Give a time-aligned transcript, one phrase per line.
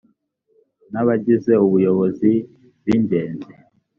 [0.91, 2.31] n abagize ubuyobozi
[2.85, 3.51] b ingenzi